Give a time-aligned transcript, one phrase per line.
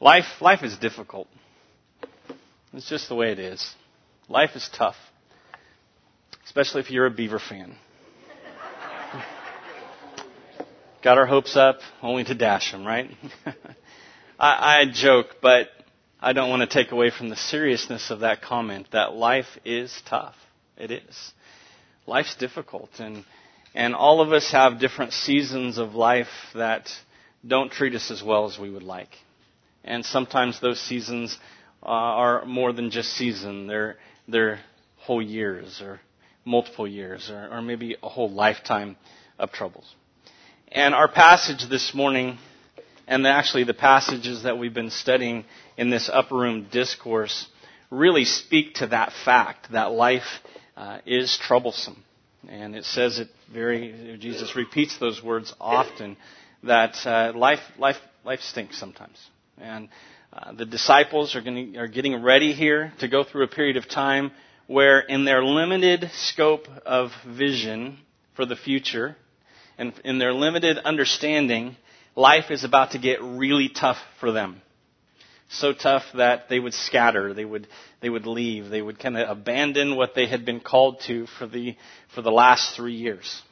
[0.00, 1.26] Life, life is difficult.
[2.72, 3.74] It's just the way it is.
[4.28, 4.96] Life is tough.
[6.44, 7.74] Especially if you're a Beaver fan.
[11.02, 13.10] Got our hopes up, only to dash them, right?
[14.38, 15.68] I, I joke, but
[16.20, 20.00] I don't want to take away from the seriousness of that comment that life is
[20.06, 20.36] tough.
[20.76, 21.32] It is.
[22.06, 23.24] Life's difficult and,
[23.74, 26.88] and all of us have different seasons of life that
[27.46, 29.10] don't treat us as well as we would like.
[29.84, 31.36] And sometimes those seasons
[31.82, 33.66] uh, are more than just season.
[33.66, 33.96] They're,
[34.26, 34.60] they're
[34.96, 36.00] whole years or
[36.44, 38.96] multiple years or, or maybe a whole lifetime
[39.38, 39.94] of troubles.
[40.70, 42.38] And our passage this morning,
[43.06, 45.44] and actually the passages that we've been studying
[45.76, 47.46] in this upper room discourse,
[47.90, 50.40] really speak to that fact that life
[50.76, 52.04] uh, is troublesome.
[52.48, 56.16] And it says it very, Jesus repeats those words often,
[56.64, 59.18] that uh, life, life, life stinks sometimes.
[59.60, 59.88] And
[60.32, 63.88] uh, the disciples are, going are getting ready here to go through a period of
[63.88, 64.30] time
[64.66, 67.98] where, in their limited scope of vision
[68.36, 69.16] for the future,
[69.78, 71.76] and in their limited understanding,
[72.14, 74.60] life is about to get really tough for them.
[75.50, 77.66] So tough that they would scatter, they would,
[78.02, 81.46] they would leave, they would kind of abandon what they had been called to for
[81.46, 81.74] the,
[82.14, 83.42] for the last three years.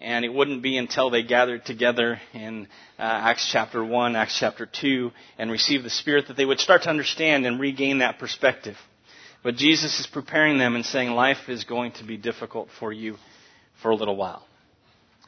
[0.00, 2.68] And it wouldn't be until they gathered together in
[2.98, 6.82] uh, Acts chapter 1, Acts chapter 2, and received the Spirit that they would start
[6.82, 8.76] to understand and regain that perspective.
[9.42, 13.16] But Jesus is preparing them and saying life is going to be difficult for you
[13.82, 14.46] for a little while.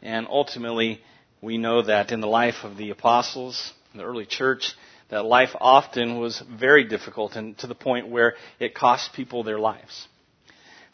[0.02, 1.00] And ultimately,
[1.40, 4.74] we know that in the life of the apostles, the early church,
[5.10, 9.58] that life often was very difficult and to the point where it cost people their
[9.58, 10.06] lives.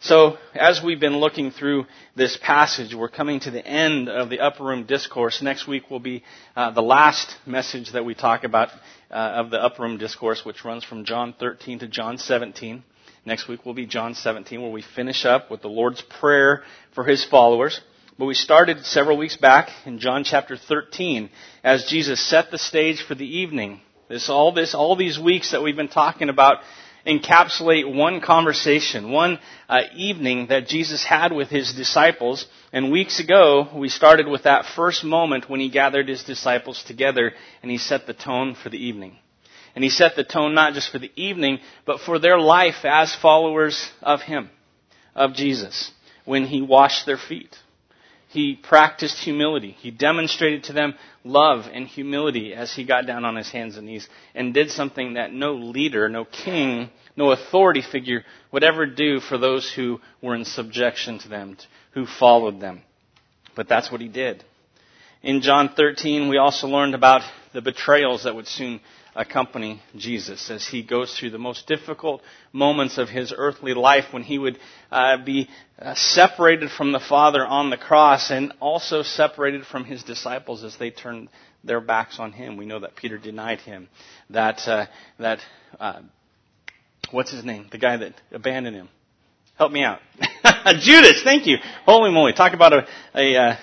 [0.01, 4.41] So, as we've been looking through this passage, we're coming to the end of the
[4.41, 5.41] upper room discourse.
[5.41, 6.23] Next week will be
[6.55, 8.69] uh, the last message that we talk about
[9.11, 12.85] uh, of the upper room discourse, which runs from John 13 to John 17.
[13.25, 16.63] Next week will be John 17, where we finish up with the Lord's Prayer
[16.95, 17.81] for His followers.
[18.19, 21.31] But we started several weeks back in John chapter 13
[21.65, 23.81] as Jesus set the stage for the evening.
[24.09, 26.59] This, all this, all these weeks that we've been talking about
[27.07, 32.47] encapsulate one conversation, one uh, evening that Jesus had with his disciples.
[32.73, 37.33] And weeks ago, we started with that first moment when he gathered his disciples together
[37.63, 39.17] and he set the tone for the evening.
[39.75, 43.15] And he set the tone not just for the evening, but for their life as
[43.15, 44.51] followers of him,
[45.15, 45.93] of Jesus,
[46.25, 47.57] when he washed their feet
[48.37, 49.75] he practiced humility.
[49.81, 53.87] He demonstrated to them love and humility as he got down on his hands and
[53.87, 59.21] knees and did something that no leader, no king, no authority figure would ever do
[59.21, 61.57] for those who were in subjection to them,
[61.93, 62.83] who followed them.
[63.55, 64.45] But that's what he did.
[65.23, 67.23] In John 13, we also learned about
[67.55, 68.81] the betrayals that would soon
[69.17, 72.21] accompany Jesus as he goes through the most difficult
[72.53, 74.59] moments of his earthly life when he would
[74.93, 75.49] uh, be
[75.81, 80.77] uh, separated from the Father on the cross and also separated from his disciples as
[80.77, 81.29] they turned
[81.65, 82.57] their backs on him.
[82.57, 83.89] We know that Peter denied him.
[84.31, 84.87] That, uh,
[85.19, 85.41] that,
[85.81, 86.03] uh,
[87.11, 87.69] what's his name?
[87.73, 88.89] The guy that abandoned him.
[89.57, 90.01] Help me out.
[90.81, 91.57] Judas, thank you.
[91.87, 92.35] Holy moly.
[92.35, 93.57] Talk about a, a uh,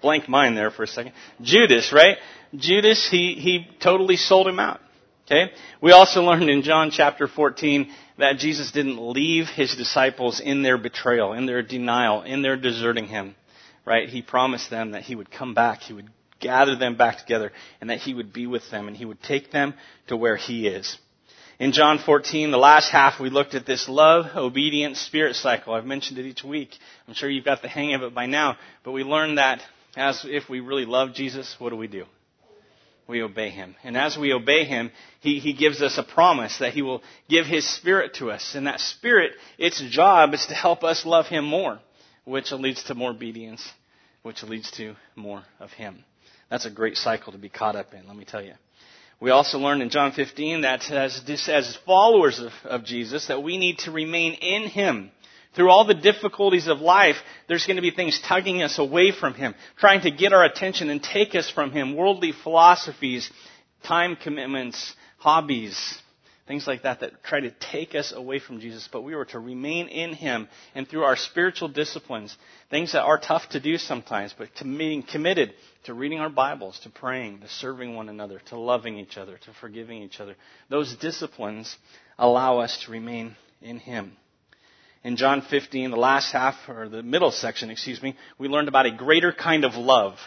[0.00, 1.12] blank mind there for a second.
[1.42, 2.16] Judas, right?
[2.56, 4.80] Judas, he, he totally sold him out.
[5.26, 5.52] Okay?
[5.80, 10.76] We also learned in John chapter 14 that Jesus didn't leave his disciples in their
[10.76, 13.36] betrayal, in their denial, in their deserting him.
[13.84, 14.08] Right?
[14.08, 16.10] He promised them that he would come back, he would
[16.40, 19.50] gather them back together, and that he would be with them, and he would take
[19.50, 19.74] them
[20.08, 20.98] to where he is.
[21.58, 25.74] In John 14, the last half, we looked at this love, obedience, spirit cycle.
[25.74, 26.70] I've mentioned it each week.
[27.06, 28.56] I'm sure you've got the hang of it by now.
[28.82, 29.60] But we learned that
[29.94, 32.06] as if we really love Jesus, what do we do?
[33.10, 33.76] We obey him.
[33.84, 34.90] And as we obey him,
[35.20, 38.54] he, he gives us a promise that he will give his spirit to us.
[38.54, 41.80] And that spirit, its job is to help us love him more,
[42.24, 43.68] which leads to more obedience,
[44.22, 46.04] which leads to more of him.
[46.50, 48.54] That's a great cycle to be caught up in, let me tell you.
[49.20, 53.58] We also learned in John 15 that as, as followers of, of Jesus, that we
[53.58, 55.10] need to remain in him
[55.54, 57.16] through all the difficulties of life,
[57.48, 60.90] there's going to be things tugging us away from Him, trying to get our attention
[60.90, 61.96] and take us from Him.
[61.96, 63.30] Worldly philosophies,
[63.82, 65.98] time commitments, hobbies,
[66.46, 68.88] things like that that try to take us away from Jesus.
[68.92, 72.36] But we were to remain in Him and through our spiritual disciplines,
[72.70, 75.54] things that are tough to do sometimes, but to being committed
[75.84, 79.52] to reading our Bibles, to praying, to serving one another, to loving each other, to
[79.60, 80.36] forgiving each other.
[80.68, 81.76] Those disciplines
[82.18, 84.16] allow us to remain in Him
[85.02, 88.86] in John 15, the last half, or the middle section, excuse me, we learned about
[88.86, 90.18] a greater kind of love.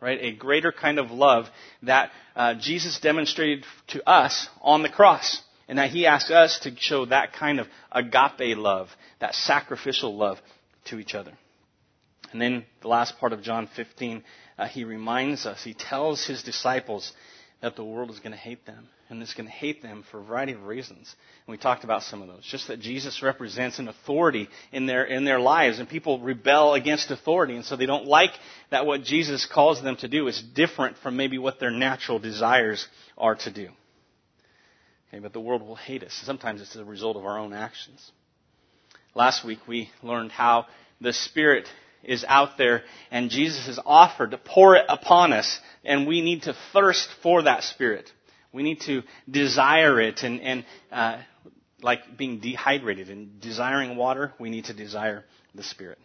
[0.00, 0.18] right?
[0.20, 1.46] A greater kind of love
[1.82, 5.42] that uh, Jesus demonstrated to us on the cross.
[5.68, 8.88] And that he asks us to show that kind of agape love,
[9.20, 10.38] that sacrificial love
[10.86, 11.32] to each other.
[12.32, 14.24] And then the last part of John 15,
[14.58, 17.12] uh, he reminds us, he tells his disciples
[17.60, 18.88] that the world is going to hate them.
[19.12, 21.14] And it's going to hate them for a variety of reasons.
[21.46, 22.48] And we talked about some of those.
[22.50, 25.78] Just that Jesus represents an authority in their, in their lives.
[25.78, 27.54] And people rebel against authority.
[27.54, 28.30] And so they don't like
[28.70, 32.88] that what Jesus calls them to do is different from maybe what their natural desires
[33.18, 33.68] are to do.
[35.08, 36.18] Okay, but the world will hate us.
[36.24, 38.10] Sometimes it's a result of our own actions.
[39.14, 40.68] Last week we learned how
[41.02, 41.68] the Spirit
[42.02, 46.44] is out there and Jesus has offered to pour it upon us and we need
[46.44, 48.10] to thirst for that Spirit.
[48.52, 51.18] We need to desire it and, and uh,
[51.82, 55.98] like being dehydrated and desiring water, we need to desire the Spirit.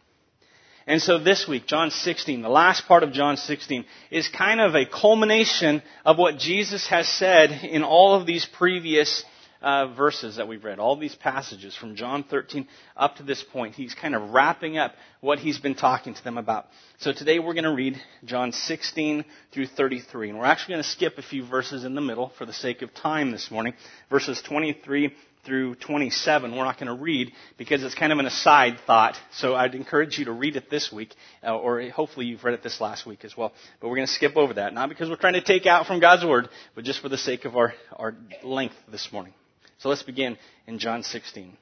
[0.87, 4.73] And so this week, John 16, the last part of John 16, is kind of
[4.73, 9.25] a culmination of what Jesus has said in all of these previous
[9.61, 13.75] uh, verses that we've read, all these passages from John 13 up to this point.
[13.75, 16.67] He's kind of wrapping up what he's been talking to them about.
[16.99, 20.29] So today we're going to read John 16 through 33.
[20.29, 22.81] And we're actually going to skip a few verses in the middle for the sake
[22.81, 23.73] of time this morning.
[24.09, 25.13] Verses 23
[25.47, 29.17] through 27 we're not going to read because it's kind of an aside thought.
[29.31, 32.63] So I'd encourage you to read it this week, uh, or hopefully you've read it
[32.63, 33.53] this last week as well.
[33.79, 36.01] But we're going to skip over that, not because we're trying to take out from
[36.01, 39.33] God's Word, but just for the sake of our, our length this morning.
[39.79, 41.55] So let's begin in John 16.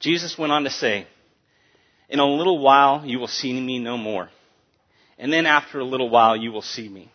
[0.00, 1.06] Jesus went on to say,
[2.08, 4.30] In a little while you will see me no more.
[5.18, 7.10] And then after a little while you will see me.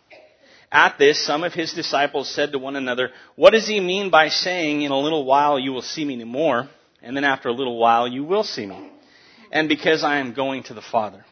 [0.70, 4.28] At this, some of his disciples said to one another, What does he mean by
[4.28, 6.68] saying, In a little while you will see me no more,
[7.02, 8.90] and then after a little while you will see me?
[9.50, 11.24] And because I am going to the Father.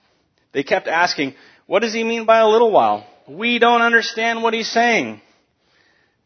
[0.53, 1.35] They kept asking,
[1.67, 3.07] What does he mean by a little while?
[3.29, 5.21] We don't understand what he's saying.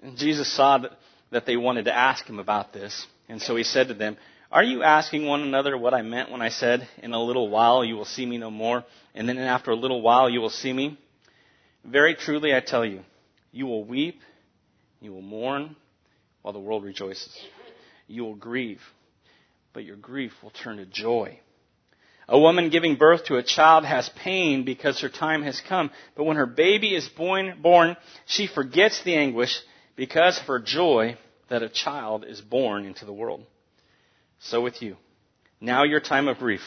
[0.02, 0.92] And Jesus saw that
[1.30, 3.06] that they wanted to ask him about this.
[3.28, 4.16] And so he said to them,
[4.50, 7.84] Are you asking one another what I meant when I said, In a little while
[7.84, 8.84] you will see me no more,
[9.14, 10.98] and then after a little while you will see me?
[11.84, 13.00] Very truly I tell you,
[13.52, 14.20] you will weep,
[15.00, 15.76] you will mourn,
[16.42, 17.36] while the world rejoices.
[18.06, 18.80] You will grieve,
[19.72, 21.40] but your grief will turn to joy.
[22.28, 26.24] A woman giving birth to a child has pain because her time has come, but
[26.24, 27.96] when her baby is born, born
[28.26, 29.60] she forgets the anguish
[29.96, 31.16] because for joy
[31.48, 33.44] that a child is born into the world.
[34.38, 34.96] So with you.
[35.60, 36.62] Now your time of grief.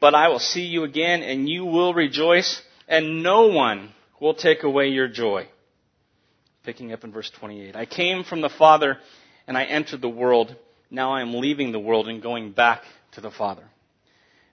[0.00, 3.90] But I will see you again and you will rejoice and no one
[4.20, 5.48] will take away your joy.
[6.64, 7.74] Picking up in verse 28.
[7.74, 8.98] I came from the Father
[9.46, 10.54] and I entered the world.
[10.90, 12.82] Now I am leaving the world and going back
[13.12, 13.64] to the Father.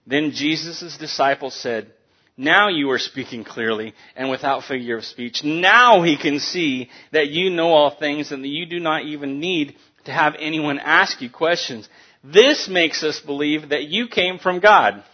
[0.06, 1.92] Then Jesus' disciples said,
[2.40, 5.44] now you are speaking clearly and without figure of speech.
[5.44, 9.40] Now he can see that you know all things and that you do not even
[9.40, 9.76] need
[10.06, 11.86] to have anyone ask you questions.
[12.24, 15.04] This makes us believe that you came from God.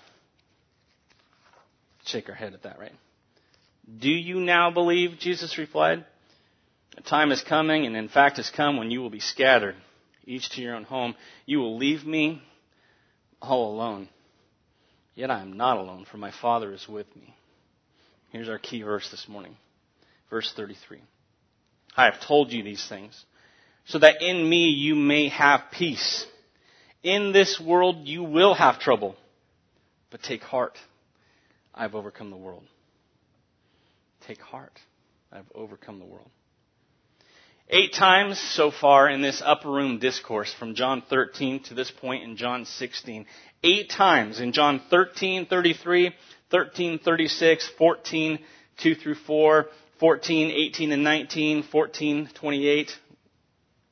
[2.04, 2.94] Shake our head at that, right?
[3.98, 5.18] Do you now believe?
[5.18, 6.04] Jesus replied.
[6.96, 9.74] A time is coming, and in fact has come, when you will be scattered,
[10.24, 11.16] each to your own home.
[11.44, 12.40] You will leave me
[13.42, 14.08] all alone.
[15.16, 17.34] Yet I am not alone, for my Father is with me.
[18.30, 19.56] Here's our key verse this morning.
[20.28, 21.00] Verse 33.
[21.96, 23.24] I have told you these things,
[23.86, 26.26] so that in me you may have peace.
[27.02, 29.16] In this world you will have trouble,
[30.10, 30.76] but take heart.
[31.74, 32.64] I've overcome the world.
[34.26, 34.78] Take heart.
[35.32, 36.28] I've overcome the world.
[37.68, 42.22] Eight times so far in this upper room discourse from John 13 to this point
[42.22, 43.26] in John 16.
[43.62, 46.12] Eight times in John 13, 33,
[46.50, 48.38] 13, 36, 14,
[48.78, 49.66] 2 through 4,
[49.98, 52.90] 14, 18 and 19, 14, 28.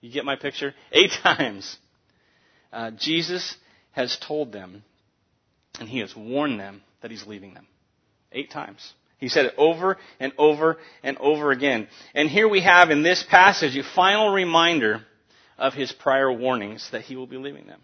[0.01, 0.75] You get my picture?
[0.93, 1.77] Eight times.
[2.73, 3.57] Uh, Jesus
[3.93, 4.83] has told them
[5.81, 7.67] and he has warned them that he's leaving them.
[8.33, 8.93] Eight times.
[9.19, 11.89] He said it over and over and over again.
[12.15, 15.03] And here we have in this passage a final reminder
[15.57, 17.81] of his prior warnings that he will be leaving them.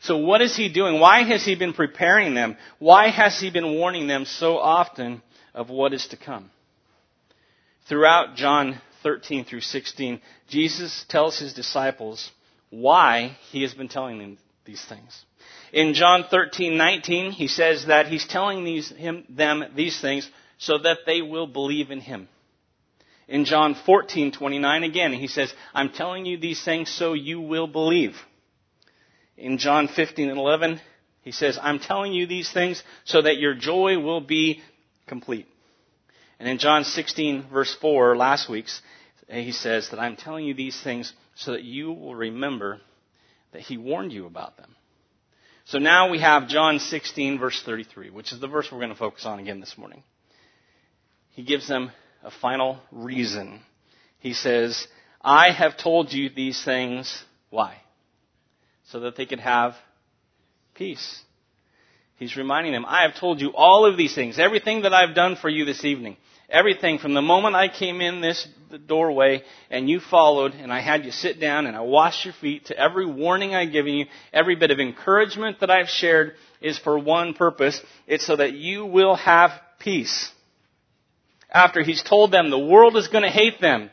[0.00, 0.98] So what is he doing?
[0.98, 2.56] Why has he been preparing them?
[2.78, 5.22] Why has he been warning them so often
[5.54, 6.50] of what is to come?
[7.86, 12.30] Throughout John 13 through 16, Jesus tells his disciples
[12.70, 15.24] why he has been telling them these things.
[15.72, 20.28] In John 13:19, he says that he's telling these, him, them these things
[20.58, 22.28] so that they will believe in him.
[23.28, 28.16] In John 14:29 again, he says, "I'm telling you these things so you will believe."
[29.40, 30.80] In John 15 and 11,
[31.22, 34.60] he says, "I'm telling you these things so that your joy will be
[35.06, 35.46] complete."
[36.38, 38.80] And in John 16 verse 4, last week's,
[39.28, 42.80] he says that I'm telling you these things so that you will remember
[43.52, 44.74] that he warned you about them.
[45.64, 48.96] So now we have John 16 verse 33, which is the verse we're going to
[48.96, 50.02] focus on again this morning.
[51.30, 51.92] He gives them
[52.22, 53.60] a final reason.
[54.18, 54.86] He says,
[55.22, 57.24] I have told you these things.
[57.50, 57.76] Why?
[58.90, 59.74] So that they could have
[60.74, 61.22] peace.
[62.16, 65.36] He's reminding them, I have told you all of these things, everything that I've done
[65.36, 66.16] for you this evening.
[66.50, 68.46] Everything from the moment I came in this
[68.88, 72.66] doorway and you followed and I had you sit down and I washed your feet
[72.66, 76.98] to every warning I've given you, every bit of encouragement that I've shared is for
[76.98, 77.80] one purpose.
[78.08, 80.30] It's so that you will have peace.
[81.48, 83.90] After he's told them the world is going to hate them,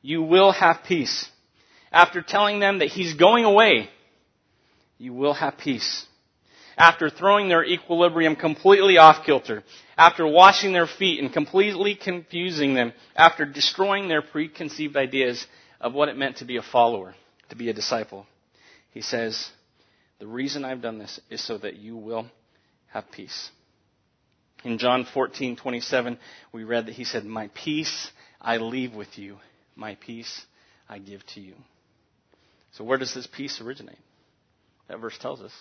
[0.00, 1.28] you will have peace.
[1.90, 3.90] After telling them that he's going away,
[4.98, 6.06] you will have peace
[6.76, 9.62] after throwing their equilibrium completely off kilter,
[9.96, 15.46] after washing their feet and completely confusing them, after destroying their preconceived ideas
[15.80, 17.14] of what it meant to be a follower,
[17.48, 18.26] to be a disciple.
[18.90, 19.50] He says,
[20.18, 22.26] the reason I've done this is so that you will
[22.88, 23.50] have peace.
[24.64, 26.18] In John 14:27,
[26.52, 28.10] we read that he said, "My peace
[28.40, 29.38] I leave with you,
[29.76, 30.44] my peace
[30.88, 31.54] I give to you."
[32.72, 33.98] So where does this peace originate?
[34.88, 35.52] That verse tells us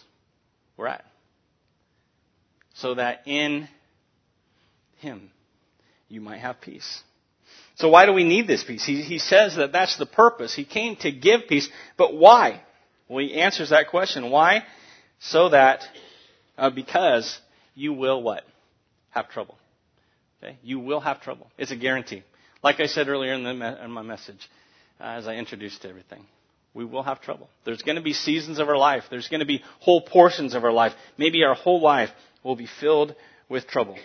[0.77, 1.05] we're at.
[2.75, 3.67] So that in
[4.97, 5.29] Him
[6.09, 7.01] you might have peace.
[7.75, 8.85] So why do we need this peace?
[8.85, 10.53] He, he says that that's the purpose.
[10.53, 12.61] He came to give peace, but why?
[13.07, 14.29] Well, he answers that question.
[14.29, 14.63] Why?
[15.19, 15.83] So that,
[16.57, 17.39] uh, because
[17.75, 18.43] you will what?
[19.09, 19.57] Have trouble.
[20.41, 20.57] Okay?
[20.63, 21.51] You will have trouble.
[21.57, 22.23] It's a guarantee.
[22.63, 24.49] Like I said earlier in, the, in my message,
[24.99, 26.25] uh, as I introduced everything
[26.75, 27.49] we will have trouble.
[27.63, 29.05] There's going to be seasons of our life.
[29.09, 30.91] There's going to be whole portions of our life.
[31.17, 32.09] Maybe our whole life
[32.43, 33.15] will be filled
[33.49, 33.97] with trouble.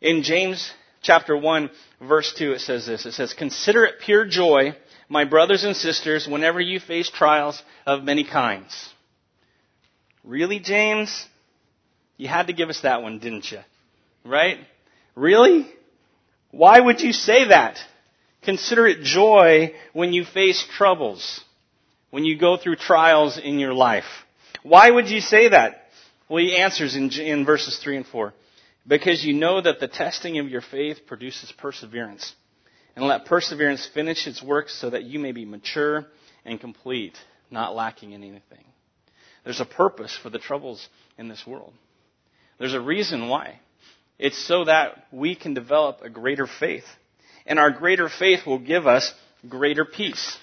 [0.00, 0.72] In James
[1.02, 3.04] chapter 1 verse 2 it says this.
[3.04, 4.74] It says, Consider it pure joy,
[5.10, 8.90] my brothers and sisters, whenever you face trials of many kinds.
[10.24, 11.26] Really, James?
[12.16, 13.58] You had to give us that one, didn't you?
[14.24, 14.56] Right?
[15.14, 15.66] Really?
[16.50, 17.78] Why would you say that?
[18.42, 21.42] Consider it joy when you face troubles
[22.14, 24.04] when you go through trials in your life.
[24.62, 25.88] Why would you say that?
[26.28, 28.32] Well, he answers in, in verses 3 and 4.
[28.86, 32.32] Because you know that the testing of your faith produces perseverance.
[32.94, 36.06] And let perseverance finish its work so that you may be mature
[36.44, 37.18] and complete,
[37.50, 38.64] not lacking in anything.
[39.42, 41.72] There's a purpose for the troubles in this world.
[42.60, 43.58] There's a reason why.
[44.20, 46.86] It's so that we can develop a greater faith.
[47.44, 49.12] And our greater faith will give us
[49.48, 50.38] greater peace.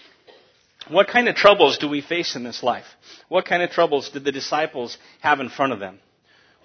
[0.92, 2.86] What kind of troubles do we face in this life?
[3.30, 6.00] What kind of troubles did the disciples have in front of them?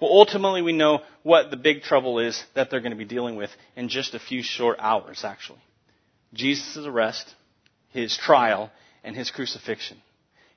[0.01, 3.37] Well, ultimately, we know what the big trouble is that they're going to be dealing
[3.37, 5.61] with in just a few short hours, actually.
[6.33, 7.33] Jesus' arrest,
[7.91, 8.69] his trial,
[9.01, 9.97] and his crucifixion,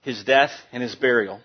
[0.02, 1.40] his death and his burial.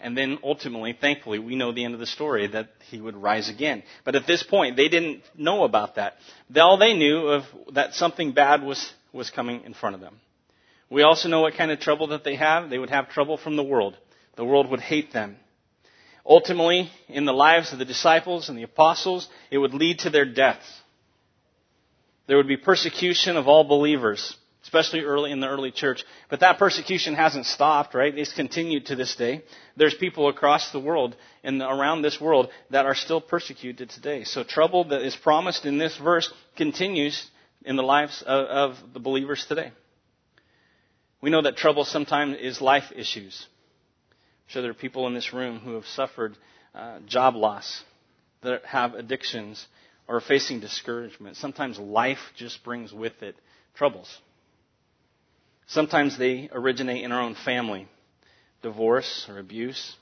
[0.00, 3.50] And then ultimately, thankfully, we know the end of the story that he would rise
[3.50, 3.82] again.
[4.04, 6.14] But at this point, they didn't know about that.
[6.56, 10.16] All they knew of that something bad was, was coming in front of them.
[10.94, 12.70] We also know what kind of trouble that they have.
[12.70, 13.96] They would have trouble from the world.
[14.36, 15.34] The world would hate them.
[16.24, 20.24] Ultimately, in the lives of the disciples and the apostles, it would lead to their
[20.24, 20.72] deaths.
[22.28, 26.04] There would be persecution of all believers, especially early in the early church.
[26.30, 28.16] But that persecution hasn't stopped, right?
[28.16, 29.42] It's continued to this day.
[29.76, 34.22] There's people across the world and around this world that are still persecuted today.
[34.22, 37.28] So trouble that is promised in this verse continues
[37.64, 39.72] in the lives of, of the believers today.
[41.24, 43.46] We know that trouble sometimes is life issues.
[44.10, 46.36] I'm sure there are people in this room who have suffered
[46.74, 47.82] uh, job loss,
[48.42, 49.66] that have addictions,
[50.06, 51.38] or are facing discouragement.
[51.38, 53.36] Sometimes life just brings with it
[53.74, 54.18] troubles.
[55.66, 57.88] Sometimes they originate in our own family
[58.60, 59.96] divorce or abuse,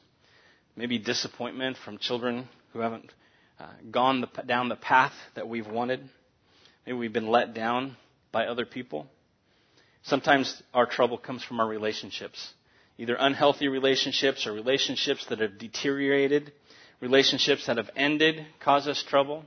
[0.75, 3.13] maybe disappointment from children who haven't
[3.61, 6.01] uh, gone the, down the path that we've wanted.
[6.85, 7.97] Maybe we've been let down
[8.33, 9.07] by other people.
[10.05, 12.53] Sometimes our trouble comes from our relationships.
[12.99, 16.53] Either unhealthy relationships or relationships that have deteriorated,
[17.01, 19.45] relationships that have ended cause us trouble.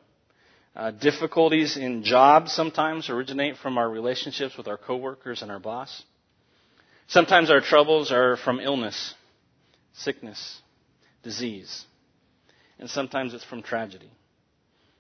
[0.75, 6.03] Uh, difficulties in jobs sometimes originate from our relationships with our coworkers and our boss.
[7.07, 9.13] Sometimes our troubles are from illness,
[9.93, 10.59] sickness,
[11.23, 11.85] disease.
[12.79, 14.09] And sometimes it's from tragedy.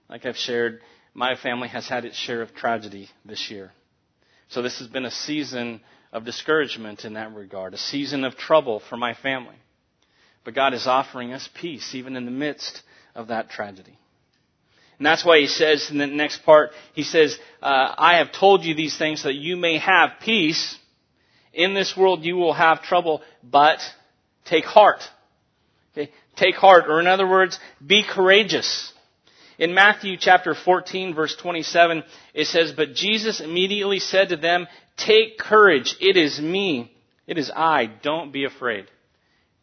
[0.09, 0.81] Like I've shared,
[1.13, 3.71] my family has had its share of tragedy this year.
[4.49, 8.81] So this has been a season of discouragement in that regard, a season of trouble
[8.89, 9.55] for my family.
[10.43, 12.81] But God is offering us peace even in the midst
[13.15, 13.97] of that tragedy.
[14.97, 18.63] And that's why he says in the next part, he says, uh, I have told
[18.63, 20.77] you these things so that you may have peace.
[21.53, 23.79] In this world you will have trouble, but
[24.45, 25.01] take heart.
[25.91, 26.11] Okay?
[26.35, 28.93] Take heart, or in other words, be courageous.
[29.57, 35.37] In Matthew chapter 14 verse 27, it says, But Jesus immediately said to them, Take
[35.37, 36.91] courage, it is me.
[37.27, 38.85] It is I, don't be afraid.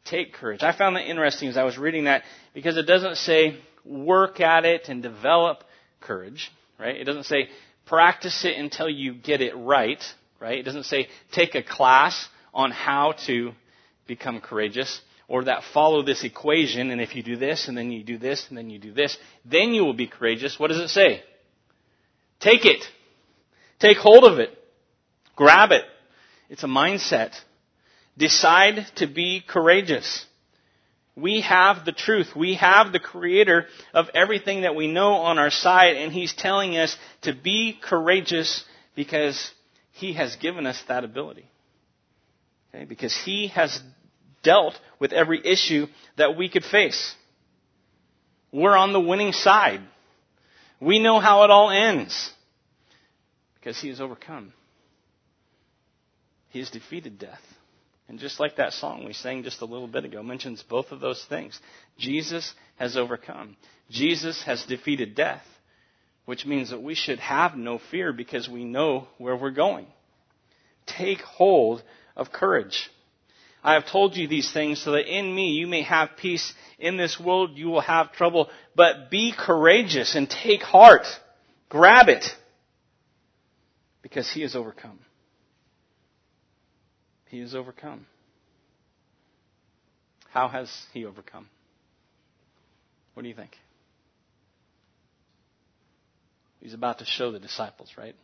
[0.04, 0.62] Take courage.
[0.62, 4.64] I found that interesting as I was reading that because it doesn't say work at
[4.64, 5.64] it and develop
[6.00, 6.96] courage, right?
[6.96, 7.48] It doesn't say
[7.86, 10.02] practice it until you get it right,
[10.40, 10.58] right?
[10.58, 13.52] It doesn't say take a class on how to
[14.06, 15.00] become courageous
[15.32, 18.44] or that follow this equation and if you do this and then you do this
[18.50, 20.58] and then you do this, then you will be courageous.
[20.58, 21.22] What does it say?
[22.38, 22.84] Take it.
[23.80, 24.50] Take hold of it.
[25.34, 25.84] Grab it.
[26.50, 27.32] It's a mindset.
[28.18, 30.26] Decide to be courageous.
[31.16, 32.36] We have the truth.
[32.36, 36.76] We have the creator of everything that we know on our side, and he's telling
[36.76, 39.50] us to be courageous because
[39.92, 41.46] he has given us that ability.
[42.74, 42.84] Okay?
[42.84, 43.80] Because he has
[44.42, 47.14] dealt with every issue that we could face.
[48.52, 49.80] We're on the winning side.
[50.80, 52.32] We know how it all ends
[53.54, 54.52] because he has overcome.
[56.48, 57.40] He has defeated death.
[58.08, 61.00] And just like that song we sang just a little bit ago mentions both of
[61.00, 61.58] those things.
[61.98, 63.56] Jesus has overcome.
[63.90, 65.44] Jesus has defeated death,
[66.26, 69.86] which means that we should have no fear because we know where we're going.
[70.86, 71.82] Take hold
[72.16, 72.90] of courage.
[73.62, 76.52] I have told you these things so that in me you may have peace.
[76.78, 81.06] In this world you will have trouble, but be courageous and take heart.
[81.68, 82.24] Grab it
[84.02, 84.98] because he has overcome.
[87.26, 88.06] He has overcome.
[90.30, 91.48] How has he overcome?
[93.14, 93.56] What do you think?
[96.60, 98.16] He's about to show the disciples, right?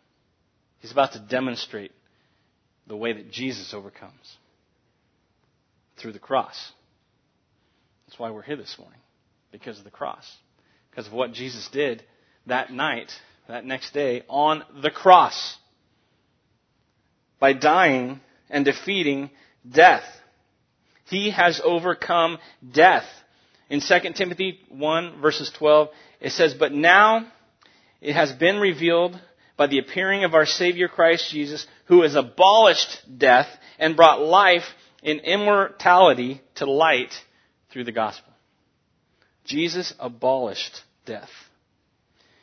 [0.80, 1.92] He's about to demonstrate
[2.86, 4.36] the way that Jesus overcomes
[5.98, 6.72] through the cross.
[8.06, 9.00] That's why we're here this morning,
[9.52, 10.26] because of the cross,
[10.90, 12.02] because of what Jesus did
[12.46, 13.10] that night,
[13.48, 15.56] that next day on the cross.
[17.38, 19.30] By dying and defeating
[19.68, 20.04] death.
[21.04, 22.38] He has overcome
[22.72, 23.04] death.
[23.70, 25.88] In 2 Timothy 1 verses 12,
[26.20, 27.26] it says, But now
[28.00, 29.18] it has been revealed
[29.56, 34.64] by the appearing of our Savior Christ Jesus, who has abolished death and brought life
[35.02, 37.12] in immortality to light
[37.70, 38.32] through the gospel.
[39.44, 41.30] Jesus abolished death.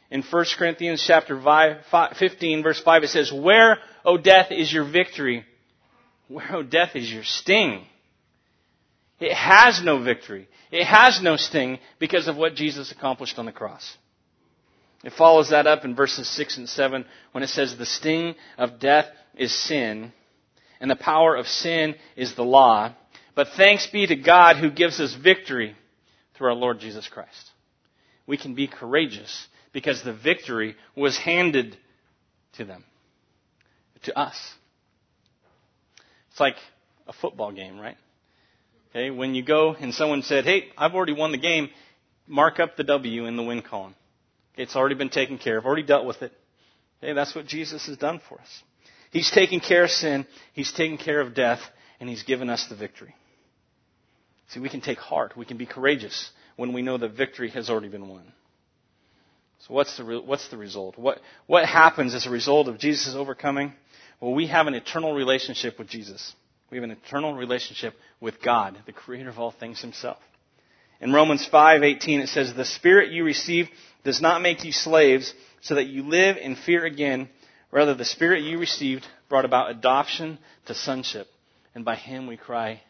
[0.09, 5.45] In 1 Corinthians chapter 15 verse 5 it says, Where, O death, is your victory?
[6.27, 7.85] Where, O death is your sting.
[9.19, 10.47] It has no victory.
[10.71, 13.97] It has no sting because of what Jesus accomplished on the cross.
[15.03, 18.79] It follows that up in verses 6 and 7 when it says, The sting of
[18.79, 20.11] death is sin,
[20.79, 22.93] and the power of sin is the law.
[23.35, 25.75] But thanks be to God who gives us victory
[26.35, 27.51] through our Lord Jesus Christ.
[28.27, 31.77] We can be courageous because the victory was handed
[32.53, 32.83] to them,
[34.03, 34.37] to us.
[36.31, 36.55] It's like
[37.07, 37.97] a football game, right?
[38.89, 41.69] Okay, when you go and someone said, hey, I've already won the game,
[42.27, 43.95] mark up the W in the win column.
[44.55, 46.31] It's already been taken care of, already dealt with it.
[47.03, 48.63] Okay, that's what Jesus has done for us.
[49.11, 51.61] He's taken care of sin, He's taken care of death,
[51.99, 53.15] and He's given us the victory.
[54.49, 57.69] See, we can take heart, we can be courageous when we know the victory has
[57.69, 58.31] already been won.
[59.67, 60.97] So what's the, re- what's the result?
[60.97, 63.73] What, what happens as a result of Jesus overcoming?
[64.19, 66.33] Well, we have an eternal relationship with Jesus.
[66.69, 70.19] We have an eternal relationship with God, the creator of all things himself.
[71.01, 73.71] In Romans 5:18 it says, "The spirit you received
[74.03, 77.29] does not make you slaves so that you live in fear again,
[77.75, 81.27] rather the spirit you received brought about adoption to sonship,
[81.75, 82.81] and by him we cry,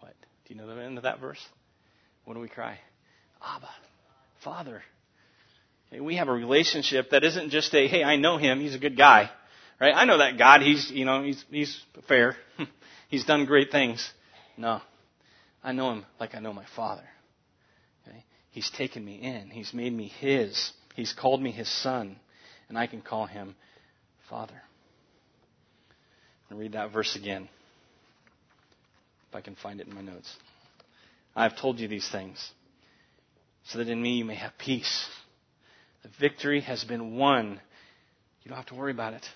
[0.00, 0.14] what?
[0.46, 1.46] Do you know the end of that verse?
[2.24, 2.78] What do we cry?
[3.44, 3.68] Abba,
[4.42, 4.82] Father.
[5.92, 8.78] Okay, we have a relationship that isn't just a, hey, I know him, he's a
[8.78, 9.30] good guy.
[9.78, 9.92] Right?
[9.94, 12.36] I know that God, he's, you know, he's, he's fair.
[13.08, 14.10] he's done great things.
[14.56, 14.80] No.
[15.62, 17.04] I know him like I know my father.
[18.06, 18.24] Okay?
[18.50, 19.50] He's taken me in.
[19.50, 20.72] He's made me his.
[20.96, 22.16] He's called me his son.
[22.68, 23.54] And I can call him
[24.30, 24.62] father.
[26.48, 27.48] And read that verse again.
[29.28, 30.34] If I can find it in my notes.
[31.36, 32.52] I have told you these things
[33.64, 35.08] so that in me you may have peace.
[36.02, 37.60] The victory has been won.
[38.42, 39.26] You don't have to worry about it.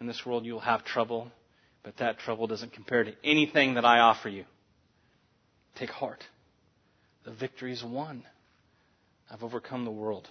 [0.00, 1.30] In this world, you will have trouble,
[1.82, 4.44] but that trouble doesn't compare to anything that I offer you.
[5.76, 6.22] Take heart.
[7.24, 8.22] The victory is won.
[9.30, 10.28] I've overcome the world.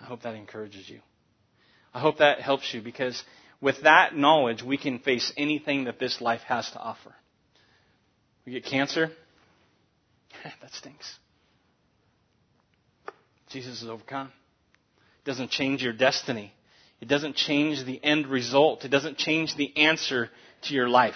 [0.00, 1.00] I hope that encourages you.
[1.92, 3.22] I hope that helps you because
[3.60, 7.14] with that knowledge, we can face anything that this life has to offer.
[8.46, 9.10] We get cancer.
[10.44, 11.18] that stinks.
[13.50, 14.28] Jesus is overcome.
[15.24, 16.52] It doesn't change your destiny.
[17.00, 18.84] It doesn't change the end result.
[18.84, 20.30] It doesn't change the answer
[20.62, 21.14] to your life.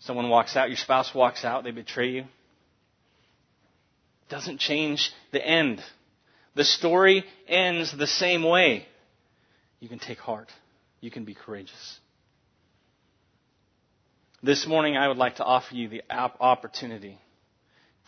[0.00, 2.20] Someone walks out, your spouse walks out, they betray you.
[2.22, 2.26] It
[4.28, 5.82] doesn't change the end.
[6.54, 8.86] The story ends the same way.
[9.80, 10.50] You can take heart.
[11.00, 12.00] You can be courageous.
[14.42, 17.18] This morning, I would like to offer you the opportunity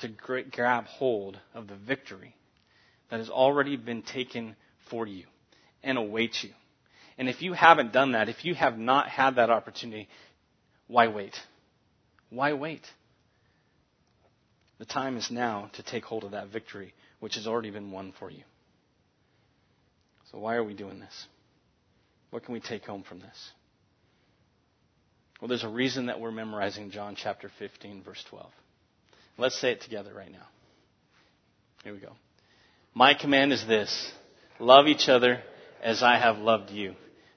[0.00, 2.34] to grab hold of the victory
[3.10, 4.54] that has already been taken
[4.90, 5.24] for you
[5.82, 6.50] and awaits you.
[7.18, 10.08] And if you haven't done that, if you have not had that opportunity,
[10.86, 11.34] why wait?
[12.30, 12.82] Why wait?
[14.78, 18.12] The time is now to take hold of that victory, which has already been won
[18.18, 18.42] for you.
[20.30, 21.26] So, why are we doing this?
[22.30, 23.50] What can we take home from this?
[25.40, 28.50] Well, there's a reason that we're memorizing John chapter 15, verse 12.
[29.38, 30.46] Let's say it together right now.
[31.84, 32.12] Here we go.
[32.94, 34.12] My command is this
[34.58, 35.42] love each other
[35.82, 36.94] as I have loved you.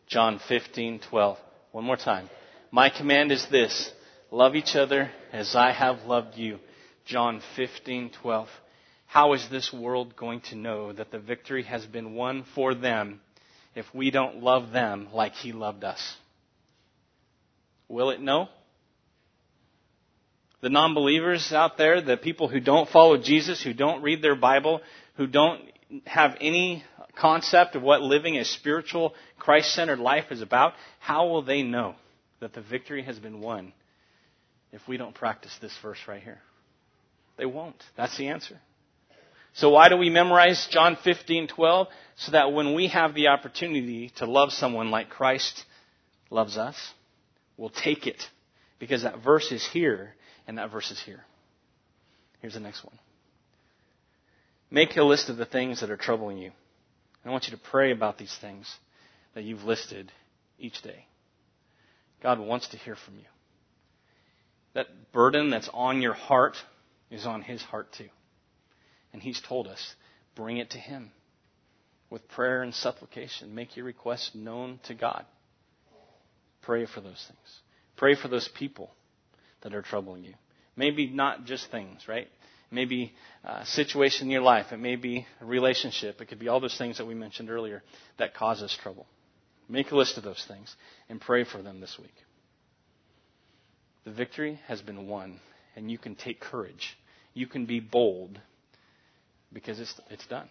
[0.08, 1.38] John 15, 12.
[1.72, 2.30] One more time.
[2.72, 3.92] My command is this
[4.32, 6.60] love each other as I have loved you.
[7.06, 8.48] John 15, 12.
[9.10, 13.22] How is this world going to know that the victory has been won for them
[13.74, 16.16] if we don't love them like He loved us?
[17.88, 18.50] Will it know?
[20.62, 24.36] The non believers out there, the people who don't follow Jesus, who don't read their
[24.36, 24.82] Bible,
[25.16, 25.64] who don't
[26.06, 26.84] have any
[27.20, 31.96] concept of what living a spiritual, Christ centered life is about, how will they know
[32.42, 33.74] that the victory has been won
[34.72, 36.42] if we don't practice this verse right here?
[37.38, 37.84] They won't.
[37.98, 38.60] That's the answer.
[39.60, 44.26] So why do we memorize John 15:12 so that when we have the opportunity to
[44.26, 45.66] love someone like Christ
[46.30, 46.94] loves us,
[47.58, 48.30] we'll take it
[48.80, 50.16] because that verse is here
[50.48, 51.26] and that verse is here.
[52.40, 52.98] Here's the next one.
[54.72, 56.52] Make a list of the things that are troubling you.
[57.26, 58.74] I want you to pray about these things
[59.34, 60.10] that you've listed
[60.58, 61.06] each day.
[62.24, 63.28] God wants to hear from you.
[64.74, 66.56] That burden that's on your heart
[67.12, 68.08] is on His heart too.
[69.14, 69.96] And He's told us,
[70.36, 71.12] bring it to Him
[72.10, 73.56] with prayer and supplication.
[73.56, 75.26] Make your requests known to God.
[76.62, 77.60] Pray for those things.
[77.98, 78.92] Pray for those people
[79.62, 80.34] that are troubling you.
[80.76, 82.28] Maybe not just things, right?
[82.72, 84.68] Maybe a situation in your life.
[84.72, 86.22] It may be a relationship.
[86.22, 87.84] It could be all those things that we mentioned earlier
[88.18, 89.08] that cause us trouble.
[89.68, 90.76] Make a list of those things
[91.10, 92.14] and pray for them this week.
[94.06, 95.40] The victory has been won,
[95.76, 96.98] and you can take courage.
[97.34, 98.40] You can be bold
[99.54, 100.50] because it's, it's done.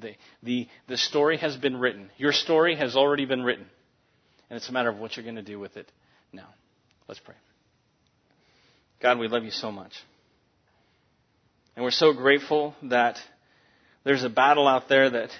[0.00, 0.12] The,
[0.42, 2.10] the, the story has been written.
[2.16, 3.66] Your story has already been written.
[4.48, 5.90] And it's a matter of what you're going to do with it
[6.32, 6.48] now.
[7.08, 7.34] Let's pray.
[9.00, 9.92] God, we love you so much.
[11.74, 13.16] And we're so grateful that
[14.04, 15.30] there's a battle out there that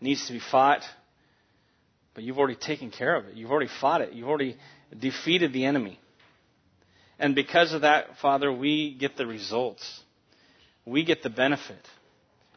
[0.00, 0.82] needs to be fought,
[2.14, 3.34] but you've already taken care of it.
[3.34, 4.12] You've already fought it.
[4.12, 4.56] You've already
[4.96, 5.98] defeated the enemy.
[7.18, 10.00] And because of that, Father, we get the results.
[10.84, 11.84] We get the benefit.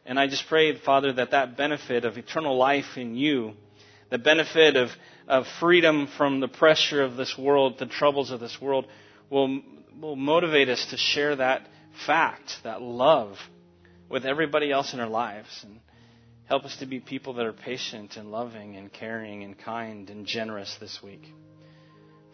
[0.04, 3.54] And I just pray, Father, that that benefit of eternal life in you
[4.12, 4.90] the benefit of,
[5.26, 8.86] of freedom from the pressure of this world, the troubles of this world,
[9.30, 9.62] will,
[9.98, 11.66] will motivate us to share that
[12.06, 13.38] fact, that love,
[14.10, 15.48] with everybody else in our lives.
[15.64, 15.80] And
[16.44, 20.26] help us to be people that are patient and loving and caring and kind and
[20.26, 21.24] generous this week.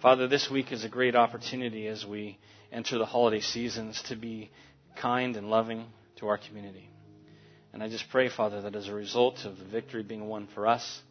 [0.03, 2.39] Father, this week is a great opportunity as we
[2.73, 4.51] enter the holiday seasons to be
[4.97, 6.91] kind and loving to our community.
[7.73, 10.67] And I just pray, Father, that as a result of the victory being won for
[10.67, 11.03] us,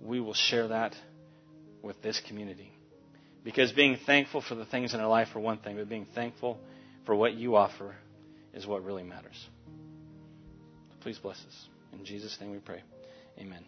[0.00, 0.96] we will share that
[1.82, 2.72] with this community.
[3.44, 6.58] Because being thankful for the things in our life are one thing, but being thankful
[7.04, 7.94] for what you offer
[8.54, 9.48] is what really matters.
[11.00, 11.68] Please bless us.
[11.92, 12.82] In Jesus' name we pray.
[13.38, 13.64] Amen.